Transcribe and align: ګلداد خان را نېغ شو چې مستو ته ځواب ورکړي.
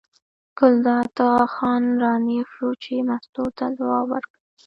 ګلداد 0.57 1.17
خان 1.53 1.83
را 2.01 2.13
نېغ 2.25 2.45
شو 2.53 2.69
چې 2.83 2.93
مستو 3.07 3.43
ته 3.57 3.65
ځواب 3.77 4.05
ورکړي. 4.11 4.41